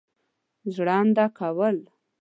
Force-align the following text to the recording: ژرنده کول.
ژرنده 0.73 1.25
کول. 1.37 1.77